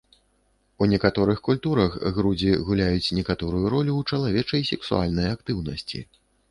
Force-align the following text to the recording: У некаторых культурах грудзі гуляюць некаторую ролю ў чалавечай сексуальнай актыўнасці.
У 0.85 0.87
некаторых 0.93 1.41
культурах 1.49 1.99
грудзі 2.17 2.51
гуляюць 2.71 3.13
некаторую 3.21 3.63
ролю 3.77 3.93
ў 4.01 4.15
чалавечай 4.15 4.69
сексуальнай 4.75 5.27
актыўнасці. 5.37 5.99